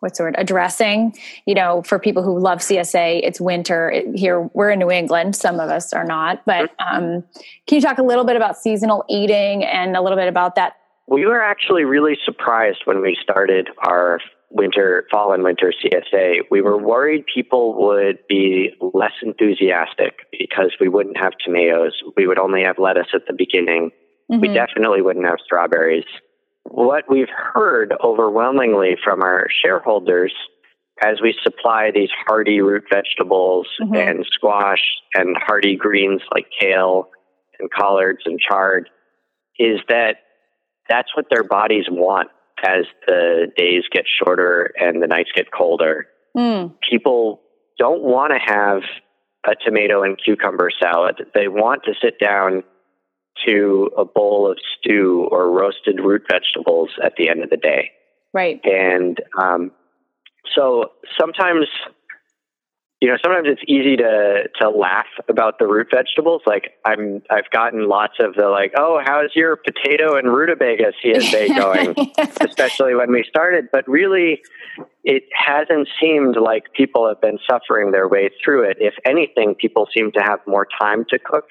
[0.00, 1.16] what's the word addressing.
[1.46, 4.50] You know, for people who love CSA, it's winter it, here.
[4.52, 5.36] We're in New England.
[5.36, 6.96] Some of us are not, but mm-hmm.
[6.96, 7.24] um,
[7.66, 10.76] can you talk a little bit about seasonal eating and a little bit about that?
[11.08, 14.20] We were actually really surprised when we started our
[14.52, 20.88] winter, fall and winter CSA, we were worried people would be less enthusiastic because we
[20.88, 22.00] wouldn't have tomatoes.
[22.16, 23.90] We would only have lettuce at the beginning.
[24.30, 24.40] Mm-hmm.
[24.40, 26.04] We definitely wouldn't have strawberries.
[26.64, 30.32] What we've heard overwhelmingly from our shareholders
[31.04, 33.94] as we supply these hardy root vegetables mm-hmm.
[33.94, 34.82] and squash
[35.14, 37.08] and hardy greens like kale
[37.58, 38.88] and collards and chard
[39.58, 40.16] is that
[40.88, 42.28] that's what their bodies want
[42.64, 46.06] as the days get shorter and the nights get colder.
[46.36, 46.74] Mm.
[46.88, 47.40] People
[47.78, 48.82] don't want to have
[49.46, 51.16] a tomato and cucumber salad.
[51.34, 52.62] They want to sit down
[53.46, 57.90] to a bowl of stew or roasted root vegetables at the end of the day.
[58.32, 58.60] Right.
[58.64, 59.72] And um,
[60.54, 61.66] so sometimes
[63.02, 66.40] you know, sometimes it's easy to to laugh about the root vegetables.
[66.46, 71.48] Like I'm, I've gotten lots of the like, oh, how's your potato and rutabaga CSA
[71.56, 72.12] going?
[72.40, 74.40] Especially when we started, but really,
[75.02, 78.76] it hasn't seemed like people have been suffering their way through it.
[78.78, 81.46] If anything, people seem to have more time to cook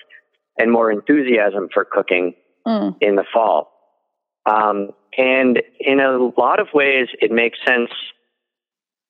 [0.57, 2.33] and more enthusiasm for cooking
[2.65, 2.95] mm.
[3.01, 3.73] in the fall.
[4.45, 7.89] Um, and in a lot of ways, it makes sense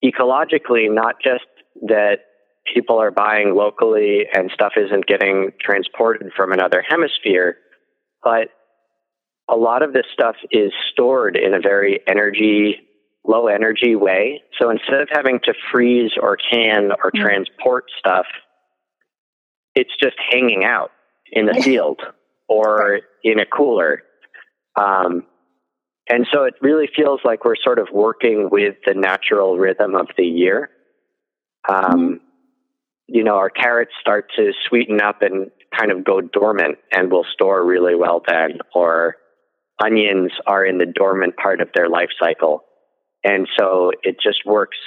[0.04, 1.46] ecologically, not just
[1.84, 2.22] that
[2.66, 7.58] people are buying locally and stuff isn't getting transported from another hemisphere.
[8.24, 8.50] But
[9.50, 12.78] a lot of this stuff is stored in a very energy,
[13.26, 14.44] low energy way.
[14.60, 17.22] So instead of having to freeze or can or mm-hmm.
[17.22, 18.26] transport stuff,
[19.76, 20.92] it's just hanging out
[21.32, 22.02] in the field
[22.48, 24.04] or in a cooler.
[24.76, 25.26] Um,
[26.10, 30.08] and so it really feels like we're sort of working with the natural rhythm of
[30.18, 30.70] the year.
[31.68, 32.26] Um, mm-hmm
[33.12, 37.26] you know, our carrots start to sweeten up and kind of go dormant and will
[37.34, 39.18] store really well then, or
[39.84, 42.64] onions are in the dormant part of their life cycle.
[43.24, 44.78] And so it just works,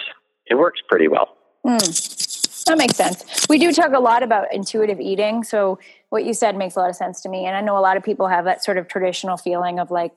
[0.46, 1.36] it works pretty well.
[1.66, 3.46] Mm, that makes sense.
[3.48, 5.44] We do talk a lot about intuitive eating.
[5.44, 7.44] So what you said makes a lot of sense to me.
[7.44, 10.12] And I know a lot of people have that sort of traditional feeling of like,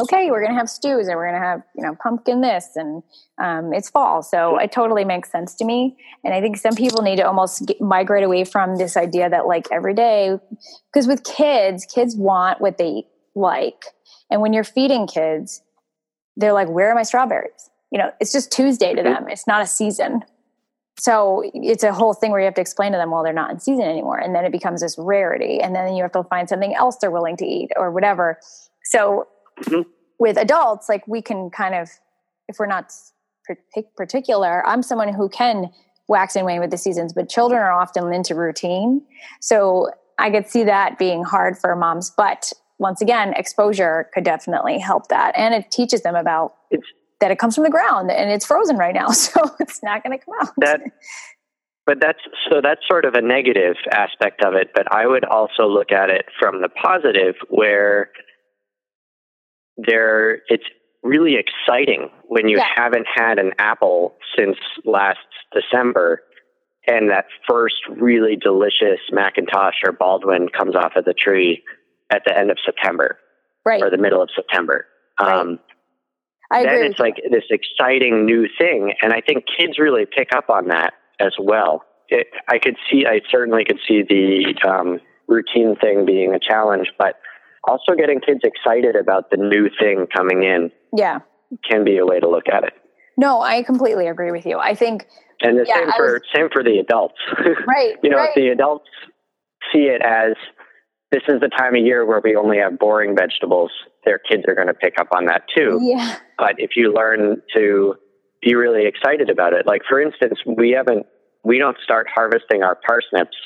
[0.00, 2.70] okay, we're going to have stews and we're going to have, you know, pumpkin this
[2.76, 3.02] and
[3.42, 4.22] um, it's fall.
[4.22, 5.96] So it totally makes sense to me.
[6.24, 9.46] And I think some people need to almost get, migrate away from this idea that
[9.46, 10.38] like every day,
[10.92, 13.04] because with kids, kids want what they
[13.34, 13.86] like.
[14.30, 15.62] And when you're feeding kids,
[16.36, 17.70] they're like, where are my strawberries?
[17.90, 19.26] You know, it's just Tuesday to them.
[19.28, 20.22] It's not a season.
[20.98, 23.50] So it's a whole thing where you have to explain to them, well, they're not
[23.50, 24.18] in season anymore.
[24.18, 25.60] And then it becomes this rarity.
[25.60, 28.38] And then you have to find something else they're willing to eat or whatever.
[28.84, 29.28] So
[29.60, 29.88] Mm-hmm.
[30.18, 31.90] With adults, like we can kind of,
[32.48, 32.92] if we're not
[33.96, 35.70] particular, I'm someone who can
[36.08, 39.02] wax and wane with the seasons, but children are often into routine.
[39.40, 42.10] So I could see that being hard for moms.
[42.16, 45.32] But once again, exposure could definitely help that.
[45.36, 46.86] And it teaches them about It's
[47.20, 49.08] that it comes from the ground and it's frozen right now.
[49.12, 50.52] So it's not going to come out.
[50.58, 50.80] that
[51.86, 52.18] but that's
[52.50, 56.10] so that's sort of a negative aspect of it but i would also look at
[56.10, 58.10] it from the positive where
[59.76, 60.64] there it's
[61.02, 62.68] really exciting when you Yeah.
[62.74, 65.18] haven't had an apple since last
[65.52, 66.22] december
[66.86, 71.62] and that first really delicious McIntosh or baldwin comes off of the tree
[72.10, 73.18] at the end of september
[73.64, 73.82] right.
[73.82, 74.86] or the middle of september
[75.18, 75.58] um,
[76.50, 80.28] I then with it's like this exciting new thing and i think kids really pick
[80.34, 85.00] up on that as well it, i could see i certainly could see the um,
[85.28, 87.16] routine thing being a challenge but
[87.66, 90.70] also getting kids excited about the new thing coming in.
[90.96, 91.20] Yeah.
[91.68, 92.72] can be a way to look at it
[93.16, 94.58] No, I completely agree with you.
[94.58, 95.06] I think
[95.40, 97.14] and the Yeah, same for was- same for the adults
[97.68, 97.94] right.
[98.02, 98.30] you know right.
[98.30, 98.88] if the adults
[99.72, 100.32] see it as
[101.12, 103.70] this is the time of year where we only have boring vegetables
[104.04, 106.16] their kids are going to pick up on that too yeah.
[106.38, 107.94] but if you learn to
[108.42, 111.04] be really excited about it like for instance we haven't
[111.44, 113.36] we don't start harvesting our parsnips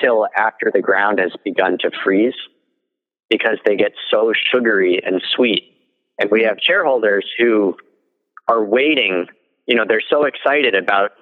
[0.00, 2.34] till after the ground has begun to freeze
[3.28, 5.64] because they get so sugary and sweet
[6.18, 7.76] and we have shareholders who
[8.48, 9.26] are waiting
[9.66, 11.12] you know they're so excited about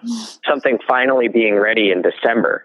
[0.47, 2.65] something finally being ready in december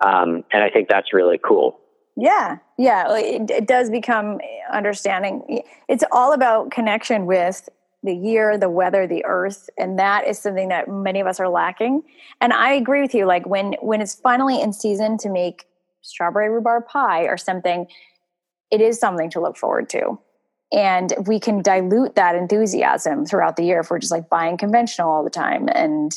[0.00, 1.80] um, and i think that's really cool
[2.20, 4.40] Yeah, yeah, it, it does become
[4.72, 5.62] understanding.
[5.86, 7.68] It's all about connection with
[8.02, 11.48] the year, the weather, the earth, and that is something that many of us are
[11.48, 12.02] lacking.
[12.40, 13.24] And I agree with you.
[13.24, 15.66] Like when when it's finally in season to make
[16.02, 17.86] strawberry rhubarb pie or something,
[18.70, 20.18] it is something to look forward to.
[20.70, 25.10] And we can dilute that enthusiasm throughout the year if we're just like buying conventional
[25.10, 25.68] all the time.
[25.74, 26.12] And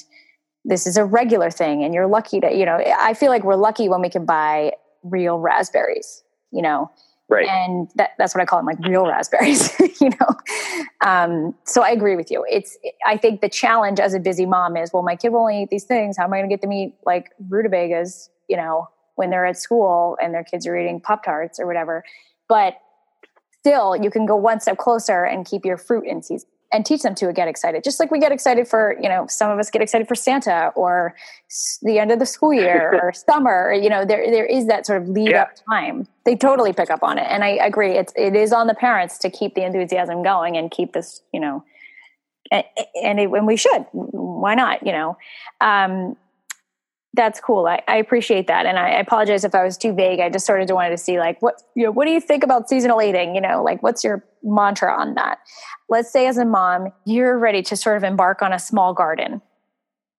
[0.65, 3.55] this is a regular thing, and you're lucky to, you know, I feel like we're
[3.55, 6.91] lucky when we can buy real raspberries, you know,
[7.29, 10.27] right and that, that's what I call them, like real raspberries, you know.
[11.03, 12.45] Um, so I agree with you.
[12.49, 15.63] It's I think the challenge as a busy mom is, well, my kid will only
[15.63, 16.17] eat these things.
[16.17, 19.45] How am I going to get them to eat like rutabagas, you know, when they're
[19.45, 22.03] at school and their kids are eating pop tarts or whatever?
[22.51, 22.73] But
[23.61, 27.01] still, you can go one step closer and keep your fruit in season and teach
[27.01, 27.83] them to get excited.
[27.83, 30.71] Just like we get excited for, you know, some of us get excited for Santa
[30.75, 31.15] or
[31.81, 33.73] the end of the school year or summer.
[33.73, 35.43] You know, there there is that sort of lead Yeah.
[35.43, 36.07] up time.
[36.25, 37.91] They totally pick up on it, and I agree.
[37.97, 41.39] It's it is on the parents to keep the enthusiasm going and keep this, you
[41.39, 41.63] know,
[42.51, 42.65] and
[43.01, 43.85] and, it, and we should.
[43.93, 44.85] Why not?
[44.85, 45.17] You know.
[45.61, 46.17] Um,
[47.13, 47.67] that's cool.
[47.67, 50.19] I, I appreciate that, and I, I apologize if I was too vague.
[50.19, 52.43] I just sort of wanted to see, like, what you know, what do you think
[52.43, 53.35] about seasonal eating?
[53.35, 55.39] You know, like, what's your mantra on that?
[55.89, 59.41] Let's say, as a mom, you're ready to sort of embark on a small garden,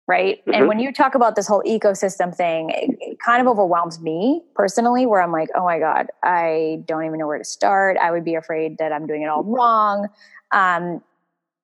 [0.08, 0.42] right?
[0.48, 0.68] And Mhm.
[0.68, 5.06] when you talk about this whole ecosystem thing, it, it kind of overwhelms me personally,
[5.06, 7.96] where I'm like, oh my god, I don't even know where to start.
[7.98, 10.10] I would be afraid that I'm doing it all wrong.
[10.52, 11.02] Um,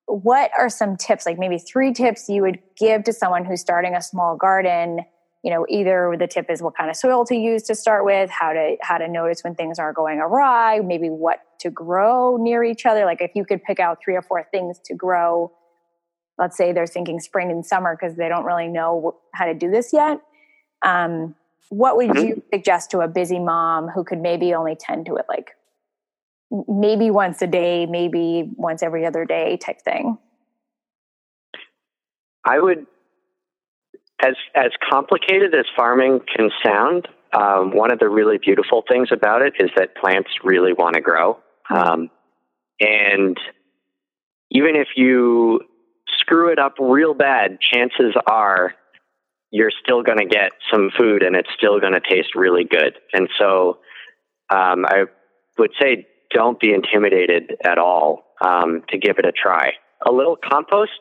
[0.06, 3.94] what are some tips, like maybe three tips you would give to someone who's starting
[3.94, 5.02] a small garden?
[5.48, 8.30] You know, either the tip is what kind of soil to use to start with,
[8.30, 12.66] how to how to notice when things are going awry, maybe what to grow near
[12.66, 13.06] each other.
[13.06, 15.54] Like if you could pick out three or four things to grow,
[16.38, 19.72] let's say they're thinking spring and summer because they don't really know how to do
[19.72, 20.20] this yet.
[20.82, 21.34] Um,
[21.70, 22.28] what would Mhm.
[22.28, 25.56] you suggest to a busy mom who could maybe only tend to it like
[26.68, 30.18] maybe once a day, maybe once every other day type thing?
[32.44, 32.86] I would,
[34.22, 39.42] as as complicated as farming can sound, um, one of the really beautiful things about
[39.42, 42.10] it is that plants really want to grow, um,
[42.80, 43.38] and
[44.52, 45.62] even if you
[46.20, 48.74] screw it up real bad, chances are
[49.52, 52.96] you're still going to get some food, and it's still going to taste really good.
[53.14, 53.80] And so,
[54.50, 55.06] um, I
[55.58, 59.72] would say don't be intimidated at all um, to give it a try.
[60.06, 60.92] A little compost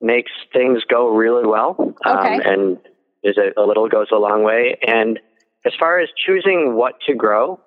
[0.00, 2.40] makes things go really well, um, Okay.
[2.44, 2.78] and
[3.22, 4.78] is a, a little goes a long way.
[4.86, 5.20] And
[5.66, 7.60] as far as choosing what to grow,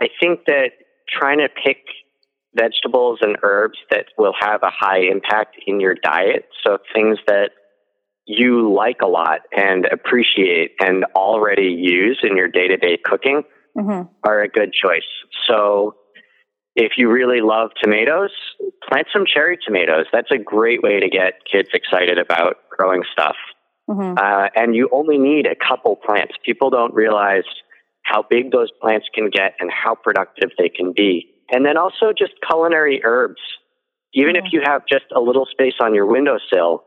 [0.00, 0.72] I think that
[1.08, 1.78] trying to pick
[2.54, 7.50] vegetables and herbs that will have a high impact in your diet, so things that
[8.26, 13.42] you like a lot and appreciate and already use in your day to day cooking
[13.74, 14.06] Mm-hmm.
[14.22, 15.08] are a good choice.
[15.48, 15.94] So
[16.74, 18.30] if you really love tomatoes,
[18.88, 20.06] plant some cherry tomatoes.
[20.12, 23.36] That's a great way to get kids excited about growing stuff.
[23.90, 24.16] Mm-hmm.
[24.16, 26.34] Uh, and you only need a couple plants.
[26.44, 27.44] People don't realize
[28.04, 31.28] how big those plants can get and how productive they can be.
[31.50, 33.40] And then also just culinary herbs.
[34.14, 36.84] Even if you have just a little space on your windowsill,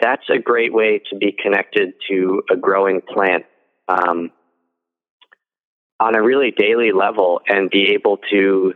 [0.00, 3.44] that's a great way to be connected to a growing plant.
[3.88, 4.30] Um,
[6.02, 8.74] on a really daily level and be able to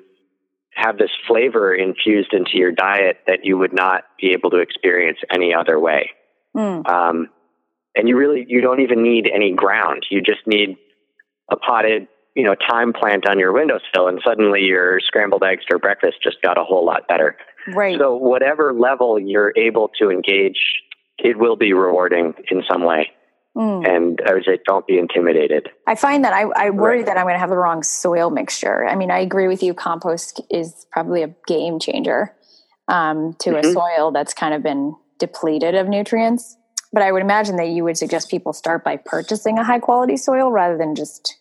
[0.77, 5.19] have this flavor infused into your diet that you would not be able to experience
[5.33, 6.11] any other way.
[6.55, 6.89] Mm.
[6.89, 7.29] Um,
[7.95, 10.05] and you really you don't even need any ground.
[10.11, 10.77] You just need
[11.51, 15.79] a potted, you know, thyme plant on your windowsill, and suddenly your scrambled eggs for
[15.79, 17.37] breakfast just got a whole lot better.
[17.75, 17.99] Right.
[17.99, 20.83] So whatever level you're able to engage,
[21.19, 23.11] it will be rewarding in some way.
[23.57, 23.89] Mm.
[23.89, 25.71] And I would say, don't be intimidated.
[25.87, 27.07] I find that I, I worry right.
[27.07, 28.87] that I'm going to have the wrong soil mixture.
[28.87, 29.73] I mean, I agree with you.
[29.73, 32.35] Compost is probably a game changer
[32.89, 33.67] um, to mm-hmm.
[33.67, 36.57] a soil that's kind of been depleted of nutrients.
[36.93, 40.17] But I would imagine that you would suggest people start by purchasing a high quality
[40.17, 41.37] soil rather than just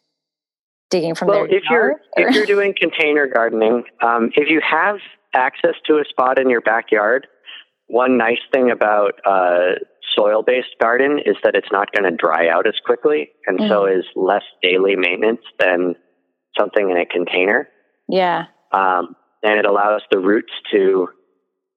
[0.89, 4.97] digging from well, their if you're if you're doing container gardening, um, if you have
[5.33, 7.27] access to a spot in your backyard,
[7.87, 9.75] one nice thing about uh,
[10.15, 13.69] soil based garden is that it's not going to dry out as quickly, and mm-hmm.
[13.69, 15.95] so is less daily maintenance than
[16.57, 17.67] something in a container.
[18.07, 18.45] Yeah.
[18.71, 21.07] Um, and it allows the roots to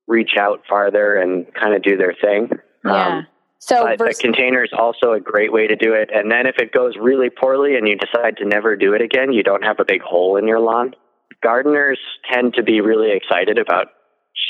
[0.07, 2.51] reach out farther and kind of do their thing.
[2.85, 3.19] Yeah.
[3.19, 3.27] Um,
[3.59, 6.11] so but vers- a container is also a great way to do it.
[6.15, 9.33] And then if it goes really poorly and you decide to never do it again,
[9.33, 10.95] you don't have a big hole in your lawn.
[11.43, 11.99] Gardeners
[12.33, 13.89] tend to be really excited about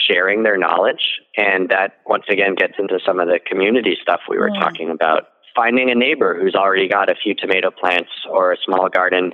[0.06, 1.20] sharing their knowledge.
[1.36, 4.60] And that once again gets into some of the community stuff we were mm.
[4.60, 5.24] talking about.
[5.54, 9.32] Finding a neighbor who's already got a few tomato plants or a small garden,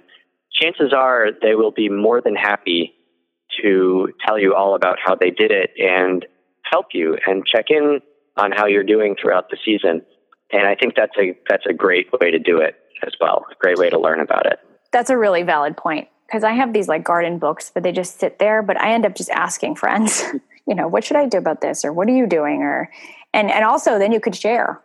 [0.52, 2.94] chances are they will be more than happy
[3.62, 6.24] to tell you all about how they did it and
[6.62, 8.00] help you and check in
[8.36, 10.02] on how you're doing throughout the season.
[10.50, 12.76] And I think that's a that's a great way to do it
[13.06, 13.44] as well.
[13.50, 14.58] A great way to learn about it.
[14.92, 18.18] That's a really valid point because I have these like garden books, but they just
[18.18, 18.62] sit there.
[18.62, 20.22] But I end up just asking friends,
[20.66, 22.90] you know, what should I do about this, or what are you doing, or
[23.32, 24.80] and and also then you could share.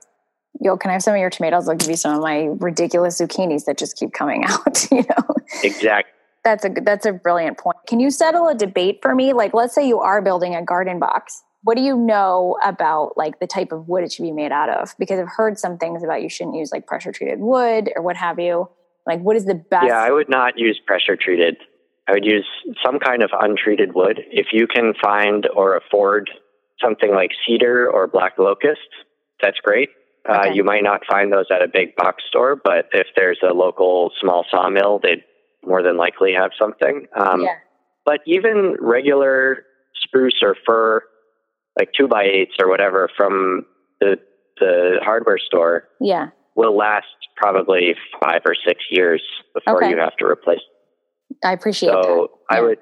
[0.62, 1.70] Yo, can I have some of your tomatoes?
[1.70, 4.88] I'll give you some of my ridiculous zucchinis that just keep coming out.
[4.92, 6.12] You know, exactly.
[6.44, 7.78] That's a that's a brilliant point.
[7.88, 9.34] Can you settle a debate for me?
[9.34, 13.40] Like, let's say you are building a garden box what do you know about like
[13.40, 14.96] the type of wood it should be made out of?
[14.98, 18.16] Because I've heard some things about you shouldn't use like pressure treated wood or what
[18.16, 18.70] have you.
[19.06, 19.86] Like, what is the best?
[19.88, 21.58] Yeah, I would not use pressure treated.
[22.08, 22.46] I would use
[22.84, 24.22] some kind of untreated wood.
[24.32, 26.30] If you can find or afford
[26.82, 28.80] something like cedar or black locust,
[29.42, 29.90] that's great.
[30.28, 30.50] Uh, okay.
[30.50, 33.54] Uh, you might not find those at a big box store, but if there's a
[33.54, 35.24] local small sawmill, they'd
[35.66, 37.08] more than likely have something.
[37.16, 37.56] Um, yeah.
[38.06, 41.04] But even regular spruce or fir
[41.78, 43.66] like two by eights or whatever from
[44.00, 44.18] the
[44.60, 46.30] the hardware store yeah
[46.60, 47.08] will last
[47.38, 49.90] probably five or six years before okay.
[49.90, 50.60] you have to replace.
[51.44, 52.56] I appreciate so that.
[52.56, 52.58] Yeah.
[52.58, 52.80] i would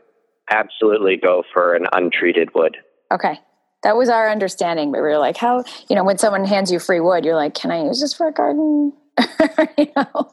[0.49, 2.75] absolutely go for an untreated wood.
[3.11, 3.39] Okay.
[3.84, 4.91] That was our understanding.
[4.91, 7.53] But we were like how you know when someone hands you free wood you're like
[7.53, 8.93] can i use this for a garden?
[9.78, 10.32] You know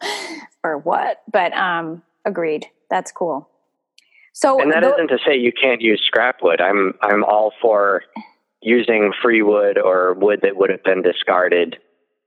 [0.63, 1.23] or what?
[1.31, 2.67] But um agreed.
[2.89, 3.51] That's cool.
[4.33, 6.63] So and that th- not to say you can't use scrap wood.
[6.63, 8.03] I'm i'm all for
[8.63, 11.77] using free wood or wood that would have been discarded.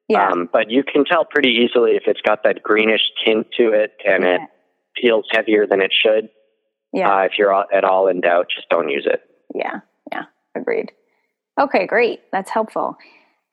[0.07, 0.29] Yeah.
[0.29, 3.91] Um, but you can tell pretty easily if it's got that greenish tint to it
[4.05, 4.35] and yeah.
[4.35, 4.41] it
[5.01, 6.29] feels heavier than it should.
[6.93, 7.13] Yeah.
[7.13, 9.21] Uh, if you're at all in doubt, just don't use it.
[9.53, 9.81] Yeah.
[10.11, 10.23] Yeah.
[10.55, 10.91] Agreed.
[11.59, 12.21] Okay, great.
[12.31, 12.97] That's helpful.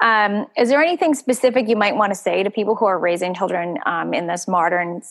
[0.01, 3.35] Um, is there anything specific you might want to say to people who are raising
[3.35, 5.03] children um, in this modern,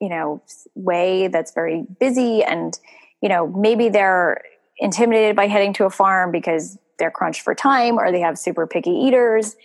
[0.00, 0.42] you know,
[0.74, 2.78] way that's very busy and,
[3.22, 4.42] you know, maybe they're
[4.78, 8.66] intimidated by heading to a farm because they're crunched for time or they have super
[8.66, 9.56] picky eaters.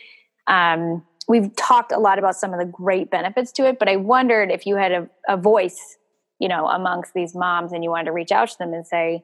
[0.47, 3.95] Um, we've talked a lot about some of the great benefits to it, but I
[3.95, 5.97] wondered if you had a, a voice,
[6.39, 9.23] you know, amongst these moms and you wanted to reach out to them and say,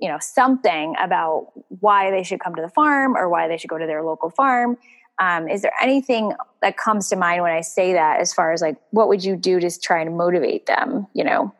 [0.00, 3.70] you know, something about why they should come to the farm or why they should
[3.70, 4.76] go to their local farm.
[5.20, 6.32] Um, is there anything
[6.62, 9.36] that comes to mind when I say that as far as like what would you
[9.36, 11.52] do to try and motivate them, you know,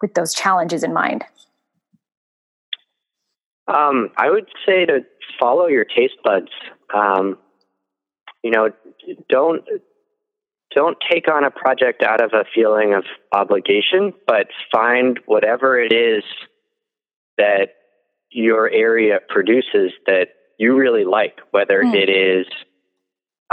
[0.00, 1.24] with those challenges in mind?
[3.66, 5.00] Um, I would say to
[5.38, 6.48] follow your taste buds.
[6.94, 7.36] Um,
[8.48, 8.70] you know,
[9.28, 9.62] don't
[10.74, 15.92] don't take on a project out of a feeling of obligation, but find whatever it
[15.92, 16.24] is
[17.36, 17.74] that
[18.30, 20.28] your area produces that
[20.58, 21.94] you really like, whether mm.
[21.94, 22.46] it is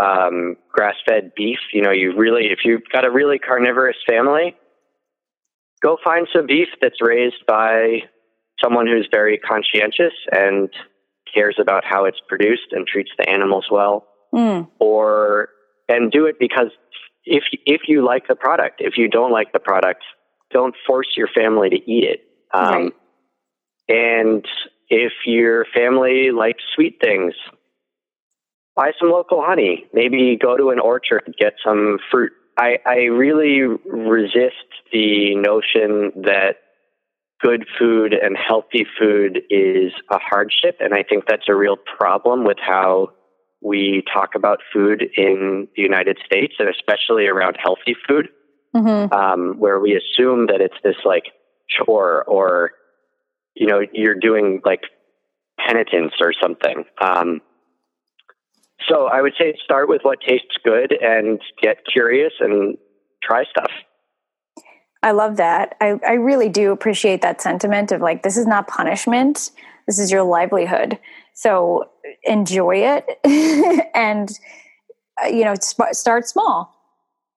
[0.02, 1.60] um, grass fed beef.
[1.74, 4.56] You know, you really, if you've got a really carnivorous family,
[5.82, 8.04] go find some beef that's raised by
[8.64, 10.70] someone who's very conscientious and
[11.34, 14.06] cares about how it's produced and treats the animals well,
[14.36, 14.68] mm.
[14.80, 15.50] or
[15.88, 16.72] and do it because
[17.24, 20.04] if if you like the product, if you don't like the product,
[20.52, 22.22] don't force your family to eat it.
[22.54, 22.94] Um, right.
[23.88, 24.46] And
[24.90, 27.34] if your family likes sweet things,
[28.76, 29.86] buy some local honey.
[29.94, 34.56] Maybe go to an orchard, and get some fruit I, I really resist
[34.92, 36.58] the notion that
[37.42, 40.78] good food and healthy food is a hardship.
[40.80, 43.10] And I think that's a real problem with how
[43.62, 48.30] we talk about food in the United States and especially around healthy food,
[48.76, 49.14] mm-hmm.
[49.14, 51.26] um, where we assume that it's this like
[51.68, 52.72] chore or,
[53.56, 54.82] you know, you're doing like
[55.58, 56.84] penitence or something.
[57.02, 57.42] Um,
[58.88, 62.78] so I would say start with what tastes good and get curious and
[63.24, 63.72] try stuff.
[65.02, 65.76] I love that.
[65.82, 69.52] I, I really do appreciate that sentiment of like, this is not punishment.
[69.88, 71.00] This is your livelihood.
[71.36, 71.90] So
[72.24, 73.20] enjoy it
[73.94, 74.30] and,
[75.24, 76.74] uh, you know, sp- start small.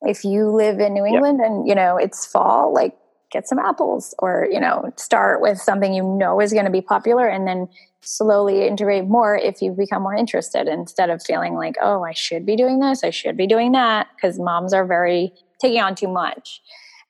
[0.02, 1.50] If you live in New England yep.
[1.50, 2.96] and, you know, it's fall, like
[3.30, 6.80] get some apples or, you know, start with something you know is going to be
[6.80, 7.68] popular and then
[8.00, 12.46] slowly integrate more if you become more interested instead of feeling like, oh, I should
[12.46, 16.08] be doing this, I should be doing that, because moms are very taking on too
[16.08, 16.62] much.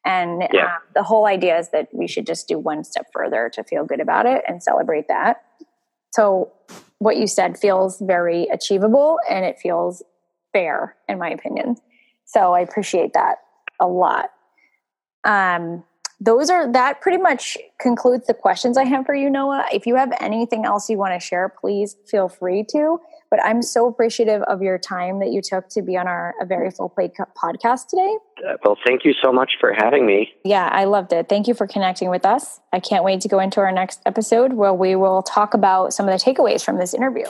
[0.05, 0.65] And yeah.
[0.65, 3.85] um, the whole idea is that we should just do one step further to feel
[3.85, 5.43] good about it and celebrate that.
[6.13, 6.51] So,
[6.99, 10.03] what you said feels very achievable and it feels
[10.53, 11.77] fair, in my opinion.
[12.25, 13.37] So, I appreciate that
[13.81, 14.31] a lot.
[15.25, 15.85] Um,
[16.21, 19.67] those are that pretty much concludes the questions I have for you, Noah.
[19.73, 23.01] If you have anything else you want to share, please feel free to.
[23.31, 26.47] But I'm so appreciative of your time that you took to be on our A
[26.47, 28.17] Very Full Plate podcast today.
[28.47, 30.33] Uh, well, thank you so much for having me.
[30.45, 31.29] Yeah, I loved it.
[31.29, 32.61] Thank you for connecting with us.
[32.73, 36.09] I can't wait to go into our next episode where we will talk about some
[36.09, 37.27] of the takeaways from this interview.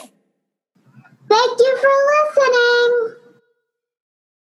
[1.29, 1.89] Thank you for
[2.35, 3.28] listening.